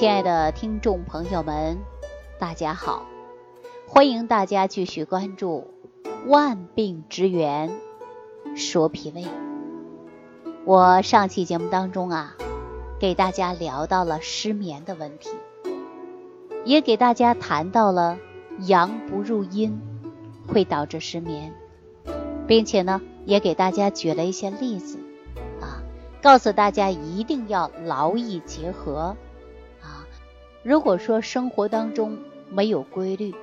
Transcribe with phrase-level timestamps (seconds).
[0.00, 1.76] 亲爱的听众朋友们，
[2.38, 3.04] 大家好！
[3.86, 5.66] 欢迎大家继续关注
[6.26, 7.70] 《万病之源
[8.56, 9.24] 说脾胃》。
[10.64, 12.34] 我上期节目当中啊，
[12.98, 15.28] 给大家聊到了失眠的问题，
[16.64, 18.16] 也给大家谈到了
[18.60, 19.82] 阳不入阴
[20.48, 21.52] 会导致失眠，
[22.46, 24.98] 并且呢，也给大家举了一些例子
[25.60, 25.84] 啊，
[26.22, 29.14] 告诉大家一定要劳逸结合。
[30.62, 32.18] 如果说生活当中
[32.50, 33.34] 没有规律，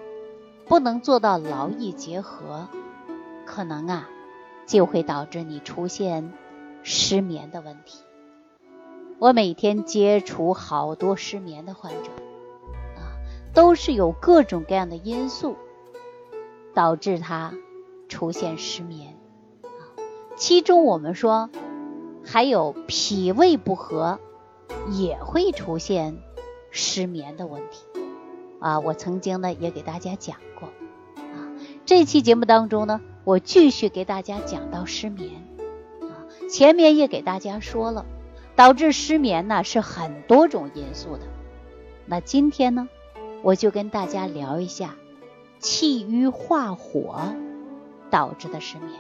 [0.68, 2.68] 不能做到劳逸结合，
[3.44, 4.08] 可能啊
[4.68, 6.32] 就会导致你出现
[6.84, 8.04] 失眠的问题。
[9.18, 12.12] 我每天接触好多失眠的患者，
[12.98, 13.18] 啊，
[13.52, 15.56] 都是有各种各样的因素
[16.76, 17.52] 导致他
[18.08, 19.18] 出现失眠。
[19.64, 19.98] 啊，
[20.36, 21.50] 其中我们说
[22.24, 24.20] 还有脾胃不和
[24.92, 26.16] 也会出现。
[26.72, 27.86] 失眠的问题
[28.60, 30.70] 啊，我曾经呢也给大家讲过
[31.18, 31.52] 啊。
[31.86, 35.32] 这期节目当中呢，我继续给大家讲到失眠
[36.02, 36.28] 啊。
[36.50, 38.06] 前面也给大家说了，
[38.56, 41.22] 导致失眠呢是很多种因素的。
[42.06, 42.90] 那今天呢，
[43.42, 44.96] 我就跟大家聊一下
[45.60, 47.36] 气郁化火
[48.10, 48.92] 导致的失眠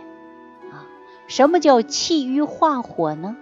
[0.72, 0.86] 啊。
[1.28, 3.36] 什么叫气郁化火呢？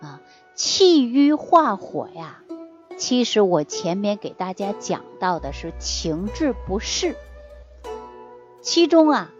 [0.00, 0.20] 啊，
[0.54, 2.42] 气郁化火呀。
[2.96, 7.14] 其实我前面给大家讲到的是情志不适，
[8.62, 9.30] 其中啊，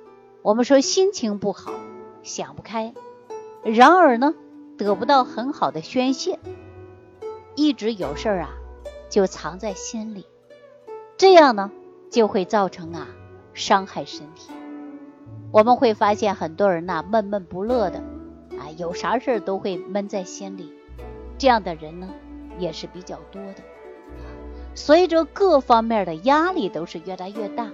[0.43, 1.73] 我们说心情不好，
[2.23, 2.93] 想不开，
[3.65, 4.35] 然而呢，
[4.77, 6.39] 得不到很好的宣泄，
[7.55, 8.51] 一直有事儿啊，
[9.09, 10.27] 就藏在心里，
[11.17, 11.73] 这样呢，
[12.11, 13.09] 就会造成啊
[13.55, 14.53] 伤害身体。
[15.51, 18.01] 我们会发现很多人呐闷闷不乐的，
[18.59, 20.75] 啊，有啥事儿都会闷在心里，
[21.39, 22.11] 这样的人呢。
[22.59, 23.63] 也是比较多的，
[24.75, 27.71] 随着各方面的压力都是越来越大，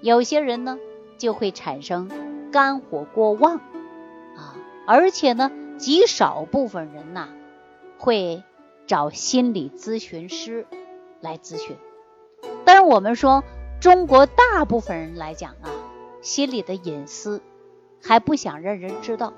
[0.00, 0.78] 有些人呢
[1.18, 2.10] 就会产生
[2.52, 3.56] 肝火过旺
[4.36, 4.56] 啊，
[4.86, 7.28] 而且呢极少部分人呐
[7.98, 8.42] 会
[8.86, 10.66] 找心理咨询师
[11.20, 11.76] 来咨询。
[12.64, 13.44] 但是我们说
[13.80, 15.70] 中国大部分人来讲啊，
[16.20, 17.40] 心里的隐私
[18.02, 19.32] 还不想让人知道，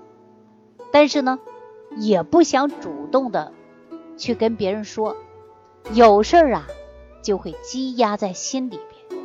[0.91, 1.39] 但是呢
[1.97, 3.53] 也不想主动的。
[4.19, 5.17] 去跟别人说，
[5.95, 6.67] 有事儿啊，
[7.23, 9.21] 就会积压在心里边，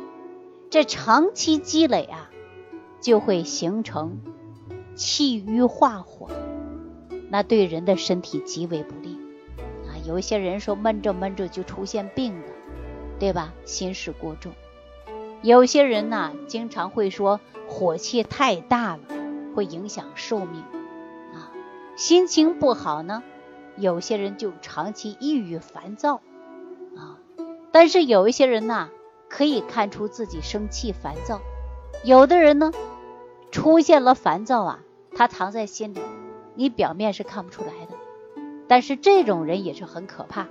[0.70, 2.30] 这长期积累啊，
[3.00, 4.22] 就会形成
[4.94, 6.28] 气郁化火，
[7.28, 9.18] 那对人的身体极为不利
[9.86, 9.98] 啊。
[10.06, 12.48] 有一些人说闷着闷着就出现病了，
[13.18, 13.52] 对吧？
[13.64, 14.52] 心事过重。
[15.42, 19.02] 有些人呢，经常会说火气太大了，
[19.54, 20.62] 会影响寿命
[21.34, 21.52] 啊。
[21.96, 23.22] 心情不好呢。
[23.76, 26.20] 有些人就长期抑郁烦躁
[26.96, 27.18] 啊，
[27.72, 28.90] 但是有一些人呢，
[29.28, 31.38] 可以看出自己生气烦躁；
[32.04, 32.72] 有的人呢，
[33.50, 34.80] 出现了烦躁啊，
[35.16, 36.00] 他藏在心里，
[36.54, 37.94] 你表面是看不出来的。
[38.66, 40.46] 但是这种人也是很可怕，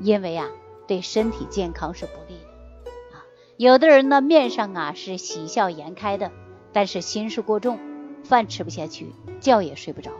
[0.00, 0.48] 因为啊，
[0.86, 2.38] 对身体健康是不利
[2.84, 3.24] 的啊。
[3.56, 6.30] 有的人呢，面上啊是喜笑颜开的，
[6.72, 7.78] 但是心事过重，
[8.24, 10.12] 饭吃不下去，觉也睡不着。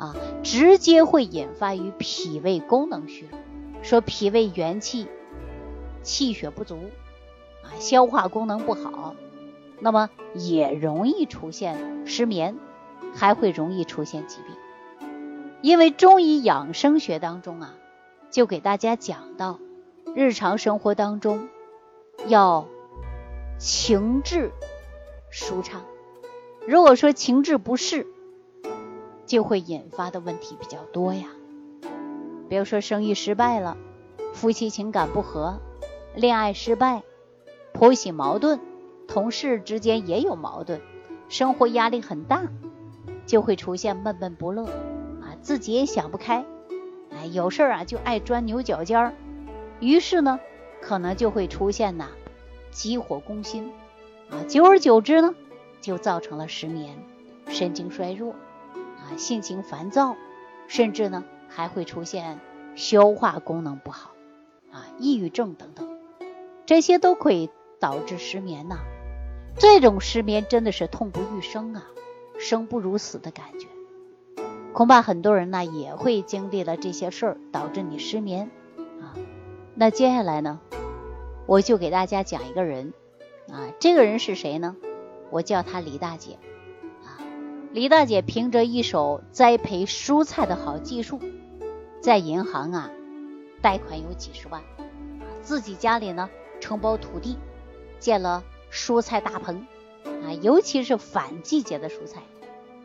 [0.00, 3.38] 啊，直接会引发于脾胃功能虚弱，
[3.82, 5.06] 说脾胃元气
[6.02, 6.78] 气血不足，
[7.62, 9.14] 啊，消化功能不好，
[9.78, 12.56] 那么也容易出现失眠，
[13.14, 14.56] 还会容易出现疾病。
[15.60, 17.74] 因为中医养生学当中啊，
[18.30, 19.58] 就给大家讲到，
[20.14, 21.50] 日常生活当中
[22.26, 22.66] 要
[23.58, 24.50] 情志
[25.28, 25.82] 舒畅，
[26.66, 28.06] 如果说情志不适。
[29.30, 31.28] 就会引发的问题比较多呀，
[32.48, 33.76] 比如说生意失败了，
[34.34, 35.60] 夫妻情感不和，
[36.16, 37.04] 恋爱失败，
[37.72, 38.58] 婆媳矛盾，
[39.06, 40.80] 同事之间也有矛盾，
[41.28, 42.42] 生活压力很大，
[43.24, 46.44] 就会出现闷闷不乐啊，自己也想不开，
[47.12, 49.14] 哎，有事儿啊就爱钻牛角尖儿，
[49.78, 50.40] 于是呢，
[50.82, 52.08] 可能就会出现呐，
[52.72, 53.70] 急火攻心
[54.28, 55.36] 啊，久而久之呢，
[55.80, 56.98] 就造成了失眠，
[57.46, 58.34] 神经衰弱。
[59.16, 60.16] 性情烦躁，
[60.66, 62.38] 甚至呢还会出现
[62.74, 64.10] 消化功能不好
[64.72, 65.98] 啊、抑郁症等等，
[66.66, 68.78] 这些都可以导致失眠呐。
[69.58, 71.84] 这种失眠真的是痛不欲生啊，
[72.38, 73.66] 生不如死的感觉。
[74.72, 78.50] 恐怕很多人呢也会经历了这些事儿，导致你失眠
[79.00, 79.14] 啊。
[79.74, 80.60] 那接下来呢，
[81.46, 82.94] 我就给大家讲一个人
[83.50, 84.76] 啊，这个人是谁呢？
[85.30, 86.38] 我叫她李大姐。
[87.72, 91.20] 李大姐凭着一手栽培蔬菜的好技术，
[92.00, 92.90] 在银行啊
[93.62, 94.60] 贷款有几十万，
[95.40, 96.28] 自己家里呢
[96.60, 97.38] 承包土地，
[98.00, 99.68] 建了蔬菜大棚
[100.04, 102.22] 啊，尤其是反季节的蔬菜。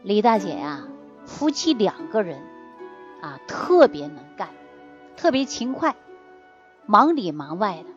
[0.03, 0.87] 李大姐呀，
[1.25, 2.39] 夫妻两个人
[3.23, 4.49] 啊，特别能干，
[5.17, 5.95] 特别勤快，
[6.85, 7.89] 忙里忙外的，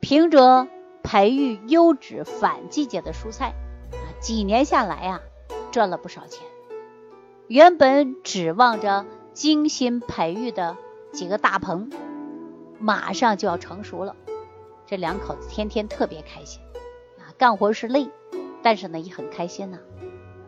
[0.00, 0.68] 凭着
[1.02, 3.54] 培育优质反季节的蔬菜
[3.92, 5.22] 啊，几年下来呀，
[5.74, 6.46] 赚了不少钱。
[7.48, 10.76] 原本指望着精心培育的
[11.12, 11.90] 几个大棚，
[12.78, 14.14] 马上就要成熟了，
[14.86, 16.62] 这两口子天天特别开心
[17.18, 18.08] 啊，干活是累，
[18.62, 19.80] 但是呢也很开心呐。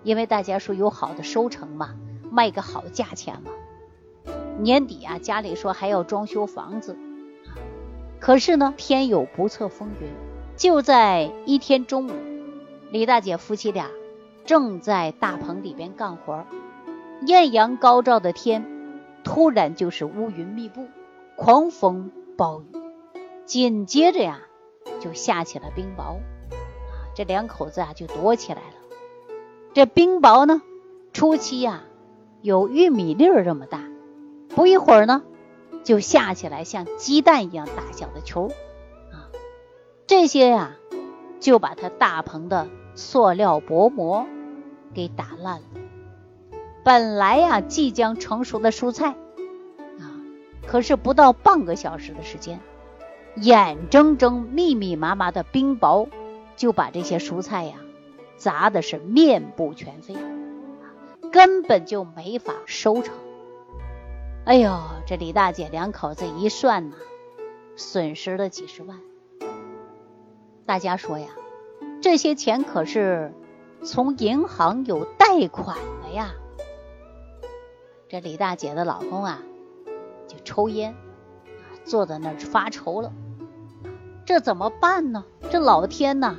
[0.04, 1.96] 因为大家说有好的收成嘛，
[2.30, 3.50] 卖个好价钱嘛。
[4.60, 6.96] 年底啊，家里说还要装修房子，
[8.20, 10.08] 可是呢，天有不测风云，
[10.56, 12.12] 就在一天中午，
[12.92, 13.90] 李大姐夫妻俩
[14.46, 16.46] 正在大棚里边干活，
[17.26, 18.64] 艳阳高照的天，
[19.24, 20.86] 突然就是乌云密布，
[21.34, 22.66] 狂风暴雨，
[23.44, 24.38] 紧接着呀，
[25.00, 28.76] 就下起了冰雹，啊，这两口子啊就躲起来了。
[29.74, 30.62] 这冰雹呢，
[31.12, 31.82] 初期呀
[32.40, 33.82] 有玉米粒儿这么大，
[34.48, 35.24] 不一会儿呢
[35.82, 38.52] 就下起来像鸡蛋一样大小的球
[39.12, 39.26] 啊，
[40.06, 40.76] 这些呀
[41.40, 44.24] 就把它大棚的塑料薄膜
[44.96, 45.66] 给打烂了。
[46.82, 49.10] 本来呀即将成熟的蔬菜
[49.98, 50.16] 啊，
[50.66, 52.60] 可是不到半个小时的时间，
[53.36, 56.08] 眼睁睁密密麻麻的冰雹
[56.56, 57.74] 就把这些蔬菜呀。
[58.38, 60.14] 砸的是面目全非，
[61.32, 63.14] 根本就没法收成。
[64.44, 66.96] 哎呦，这李大姐两口子一算呐，
[67.76, 69.00] 损失了几十万。
[70.66, 71.28] 大家说呀，
[72.02, 73.32] 这些钱可是
[73.86, 76.34] 从银行有贷款的呀。
[78.08, 79.40] 这李大姐的老公啊，
[80.26, 80.96] 就抽烟，
[81.84, 83.12] 坐在那儿发愁了。
[84.24, 85.24] 这怎么办呢？
[85.52, 86.36] 这老天呐！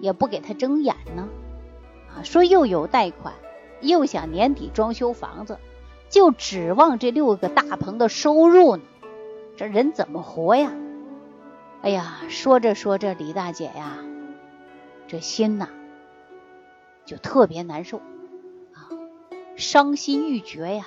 [0.00, 1.26] 也不给他睁眼呢，
[2.14, 3.32] 啊，说又有贷款，
[3.80, 5.58] 又想年底装修房子，
[6.10, 8.82] 就指望这六个大棚的收入呢，
[9.56, 10.70] 这人怎么活呀？
[11.80, 13.96] 哎呀，说着说着，李大姐呀，
[15.08, 15.68] 这心呐
[17.04, 17.98] 就特别难受
[18.72, 18.88] 啊，
[19.56, 20.86] 伤心欲绝呀，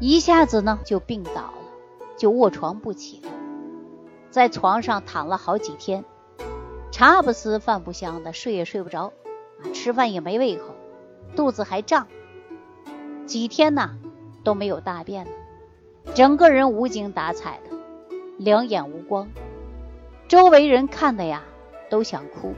[0.00, 1.54] 一下子呢就病倒了，
[2.16, 3.30] 就卧床不起了，
[4.30, 6.04] 在床上躺了好几天。
[6.92, 9.12] 茶不思饭不香的，睡也睡不着，
[9.62, 10.74] 啊，吃饭也没胃口，
[11.36, 12.08] 肚子还胀，
[13.26, 13.96] 几天呐
[14.42, 15.30] 都没有大便了，
[16.14, 17.76] 整个人无精打采的，
[18.38, 19.28] 两眼无光，
[20.26, 21.44] 周围人看的呀
[21.88, 22.54] 都想哭。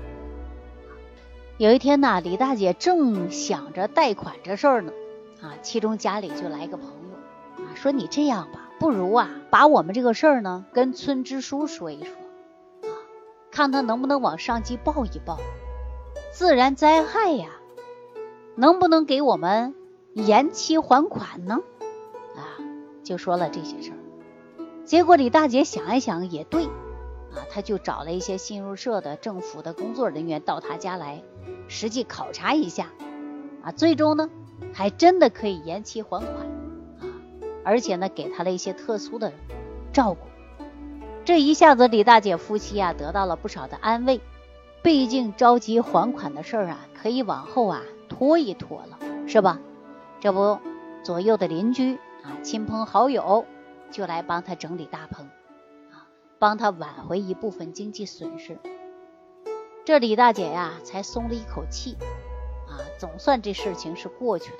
[1.62, 4.90] 有一天呢，李大姐正想着贷款这事儿呢，
[5.40, 12.12] 啊，其中家里就来个朋友，啊，说你这样吧，不如啊把我们这个事儿呢跟村支书说一说。
[12.82, 12.90] 啊
[13.52, 15.38] 看他能不能往上级报一报，
[16.32, 17.50] 自然灾害呀，
[18.56, 19.76] 能不能给我们
[20.14, 21.60] 延期还款呢？
[22.34, 22.58] 啊，
[23.04, 24.64] 就说了这些事儿。
[24.84, 26.66] 结果李大姐想一想也对，
[27.34, 31.22] 啊，他就找了一些信用社的政府的工作人员到他家来
[31.68, 32.88] 实际考察一下，
[33.62, 34.28] 啊，最终呢
[34.72, 36.34] 还真的可以延期还款，
[37.00, 37.04] 啊，
[37.64, 39.32] 而且呢给他了一些特殊的
[39.92, 40.26] 照顾。
[41.24, 44.20] 这一下子，李大姐夫妻啊得到了不少的安慰。
[44.82, 49.60] 毕竟着急还款的事儿啊，可以往后啊拖一拖了，是吧？
[50.18, 50.58] 这不，
[51.04, 53.46] 左右的邻居啊、亲朋好友
[53.92, 55.28] 就来帮他整理大棚，
[56.42, 58.58] 帮他挽回一部分经济损失。
[59.84, 61.96] 这李大姐呀才松了一口气，
[62.66, 64.58] 啊，总算这事情是过去的。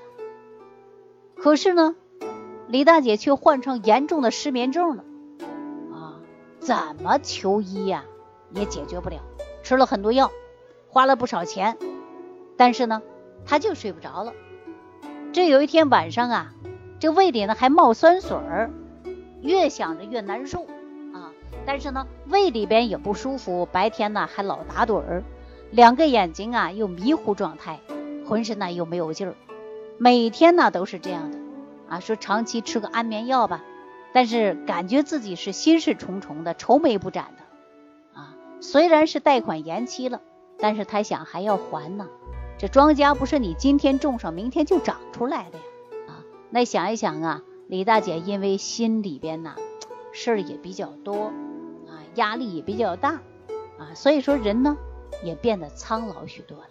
[1.34, 1.96] 可是呢，
[2.68, 5.04] 李大姐却患上严重的失眠症了
[5.90, 6.20] 啊。
[6.60, 8.04] 怎么求医呀，
[8.52, 9.16] 也解决不了。
[9.64, 10.30] 吃了很多药，
[10.86, 11.76] 花了不少钱，
[12.56, 13.02] 但是呢，
[13.44, 14.32] 他就睡不着了。
[15.32, 16.54] 这有一天晚上啊，
[17.00, 18.70] 这胃里呢还冒酸水儿，
[19.40, 20.64] 越想着越难受。
[21.64, 25.22] 但是呢，胃里边也不舒服，白天呢还老打盹儿，
[25.70, 27.80] 两个眼睛啊又迷糊状态，
[28.26, 29.34] 浑身呢又没有劲儿，
[29.98, 31.38] 每天呢都是这样的
[31.88, 32.00] 啊。
[32.00, 33.62] 说长期吃个安眠药吧。
[34.14, 38.36] 但是感觉自己是心事重重的、愁眉不展的啊。
[38.60, 40.20] 虽然是贷款延期了，
[40.58, 42.06] 但是他想还要还呢。
[42.58, 45.64] 这庄稼不是你今天种上，明天就长出来的呀
[46.08, 46.20] 啊。
[46.50, 49.56] 那想一想啊，李大姐因为心里边呐
[50.12, 51.32] 事儿也比较多，
[52.14, 53.20] 压力也比较大
[53.78, 54.76] 啊，所以说人呢
[55.22, 56.70] 也变得苍老许多了。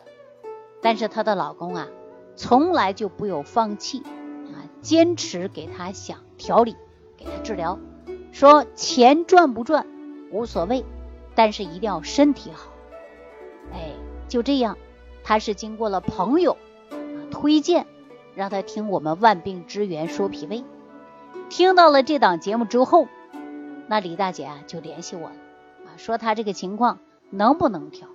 [0.82, 1.88] 但是她的老公啊，
[2.36, 4.04] 从来就不有放弃
[4.54, 6.76] 啊，坚持给她想调理。
[7.18, 7.78] 给她治疗，
[8.32, 9.86] 说钱赚不赚
[10.32, 10.84] 无所谓，
[11.36, 12.72] 但是一定要身体好。
[13.72, 13.92] 哎，
[14.28, 14.76] 就这样，
[15.24, 16.58] 他是经过了朋友
[17.30, 17.86] 推荐，
[18.34, 20.64] 让他听我们万病之源说脾胃。
[21.50, 23.08] 听到了这档节目之后，
[23.92, 25.36] 那李大姐啊就联系我了
[25.86, 28.08] 啊，说她这个情况能不能调？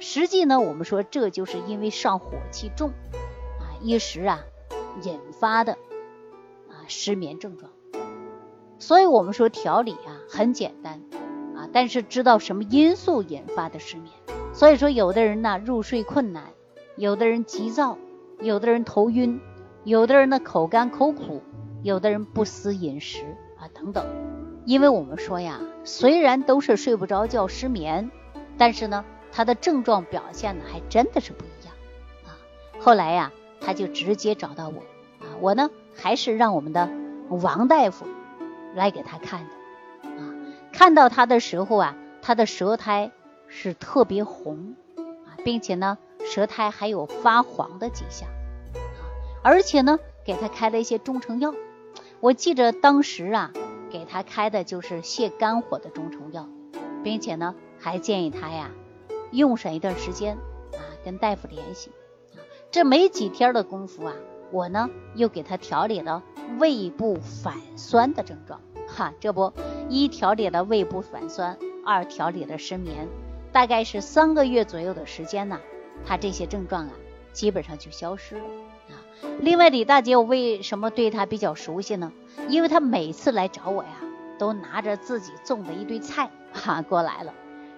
[0.00, 2.88] 实际呢，我们说这就是因为上火气重
[3.60, 4.40] 啊，一时啊
[5.02, 5.74] 引发的
[6.70, 7.70] 啊失眠症状。
[8.78, 11.02] 所以我们说调理啊很简单
[11.54, 14.10] 啊，但是知道什么因素引发的失眠。
[14.54, 16.44] 所以说有的人呢入睡困难，
[16.96, 17.98] 有的人急躁，
[18.40, 19.38] 有的人头晕，
[19.84, 21.42] 有的人呢口干口苦。
[21.84, 24.04] 有的人不思饮食啊，等等，
[24.68, 28.10] 因为我们说呀，虽然都是睡不着觉、失眠，
[28.58, 31.74] 但是呢，他的症状表现呢还真的是不一样
[32.26, 32.36] 啊。
[32.78, 33.32] 后来呀，
[33.62, 34.80] 他就直接找到我
[35.24, 36.90] 啊，我呢还是让我们的
[37.30, 38.04] 王大夫
[38.74, 40.36] 来给他看的啊。
[40.70, 43.10] 看到他的时候啊，他的舌苔
[43.46, 45.96] 是特别红啊，并且呢，
[46.26, 48.28] 舌苔还有发黄的迹象
[48.74, 48.84] 啊，
[49.42, 51.54] 而且呢，给他开了一些中成药。
[52.20, 53.50] 我记着当时啊，
[53.88, 56.48] 给他开的就是泻肝火的中成药，
[57.02, 58.70] 并且呢，还建议他呀
[59.30, 60.36] 用上一段时间
[60.72, 61.90] 啊，跟大夫联系。
[62.70, 64.14] 这没几天的功夫啊，
[64.50, 66.22] 我呢又给他调理了
[66.58, 68.60] 胃部反酸的症状。
[68.86, 69.52] 哈，这不
[69.88, 73.08] 一调理了胃部反酸，二调理了失眠，
[73.52, 75.60] 大概是三个月左右的时间呢，
[76.06, 76.92] 他这些症状啊
[77.32, 78.44] 基本上就消失了。
[79.40, 82.12] 另外，李大姐，我为什么对她比较熟悉呢？
[82.48, 83.90] 因为她每次来找我呀，
[84.38, 87.32] 都拿着自己种的一堆菜 哈过来了。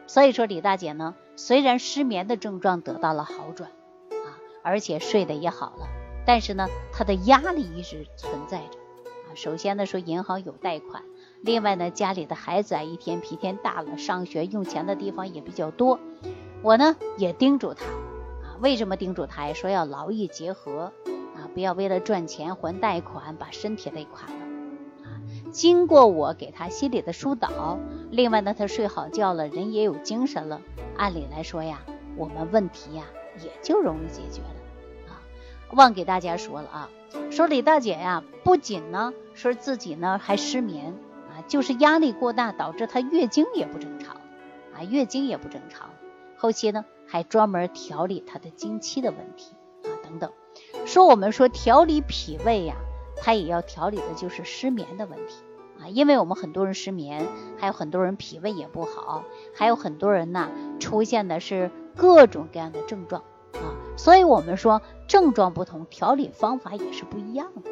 [0.07, 3.71] 所以说，李大姐呢，虽然失眠的症状得到了好转
[4.11, 5.87] 啊，而且睡得也好了，
[6.27, 9.35] 但是呢，她的压力一直存在着啊。
[9.35, 11.03] 首先呢，说银行有贷款，
[11.43, 16.01] 另外呢，家里的孩子啊，一天比一天大了，上学用钱的地方也比较多。
[16.63, 19.55] 我呢，也叮嘱她啊，为什么叮嘱她呀？
[19.55, 20.93] 说要劳逸结合。
[21.41, 24.35] 啊不要为了赚钱还贷款，把身体累垮了
[25.05, 25.19] 啊！
[25.51, 27.79] 经过我给他心理的疏导，
[28.11, 30.61] 另外呢，他睡好觉了，人也有精神了，
[30.97, 31.81] 按理来说呀，
[32.17, 33.05] 我们问题呀
[33.43, 35.23] 也就容易解决了啊！
[35.73, 36.91] 忘给大家说了啊，
[37.31, 40.95] 说李大姐呀，不仅呢说自己呢还失眠
[41.29, 44.17] 啊，就是压力过大导致她月经也不正常
[44.75, 45.91] 啊，月经也不正常，
[46.37, 49.55] 后期呢还专门调理她的经期的问题
[49.85, 50.31] 啊，等等。
[50.87, 52.77] 说我们说调理脾胃呀，
[53.17, 55.37] 它也要调理的就是失眠的问题。
[55.81, 57.27] 啊，因为我们很多人失眠，
[57.59, 59.25] 还有很多人脾胃也不好，
[59.55, 63.23] 还有很多人呢出现的是各种各样的症状。
[63.55, 67.71] 啊，所以我们说症状不同，调理方法也是不一样的。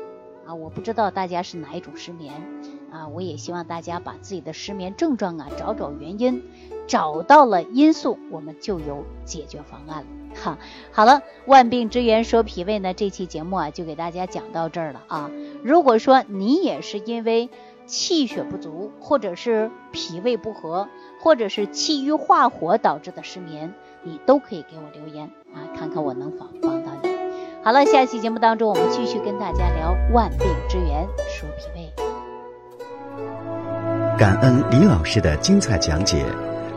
[0.48, 0.54] 啊。
[0.54, 2.32] 我不知道大家是哪一种失眠
[2.90, 6.42] 啊，我也希望大家把自己的失眠症状啊找找原因，
[6.86, 10.06] 找到了因素，我们就有解决方案了。
[10.34, 10.58] 哈，
[10.92, 15.30] 好了，万病之源说脾胃呢，这期节目啊就给大家讲到这儿了啊。
[15.62, 17.50] 如果说你也是因为
[17.86, 20.88] 气血不足，或者是脾胃不和，
[21.20, 26.77] 或者是气郁化火导致的失眠，你都可以给我留言啊，看看我能否帮。
[27.68, 31.92] 好了，下期节目当中我们继续跟大家聊万病之源说脾胃。
[34.16, 36.24] 感恩李老师的精彩讲解。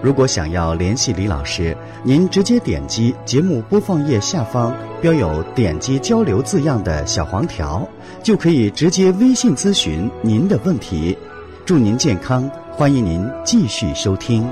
[0.01, 7.87] 如果想要联系李老师，您直接点击节目播放页下方标有“点击交流”字样的小黄条，
[8.21, 11.17] 就可以直接微信咨询您的问题。
[11.65, 14.45] 祝您健康，欢迎您继续收听。